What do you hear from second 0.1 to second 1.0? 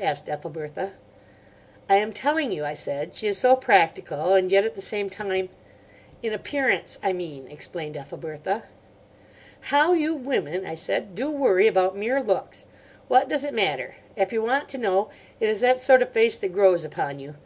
Ethelbertha.